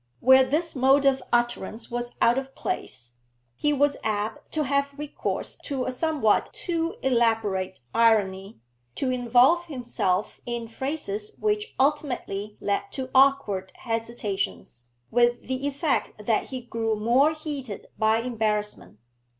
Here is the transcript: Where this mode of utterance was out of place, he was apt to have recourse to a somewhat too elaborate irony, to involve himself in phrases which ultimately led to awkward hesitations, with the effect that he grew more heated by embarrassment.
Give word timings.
Where 0.19 0.43
this 0.43 0.75
mode 0.75 1.05
of 1.05 1.21
utterance 1.31 1.91
was 1.91 2.13
out 2.21 2.39
of 2.39 2.55
place, 2.55 3.19
he 3.55 3.71
was 3.71 3.97
apt 4.03 4.51
to 4.53 4.63
have 4.63 4.97
recourse 4.97 5.57
to 5.65 5.85
a 5.85 5.91
somewhat 5.91 6.49
too 6.53 6.95
elaborate 7.03 7.81
irony, 7.93 8.57
to 8.95 9.11
involve 9.11 9.65
himself 9.67 10.41
in 10.47 10.67
phrases 10.67 11.35
which 11.37 11.75
ultimately 11.79 12.57
led 12.59 12.91
to 12.93 13.11
awkward 13.13 13.73
hesitations, 13.75 14.85
with 15.11 15.43
the 15.43 15.67
effect 15.67 16.25
that 16.25 16.45
he 16.45 16.61
grew 16.61 16.95
more 16.99 17.33
heated 17.33 17.85
by 17.99 18.21
embarrassment. 18.21 18.97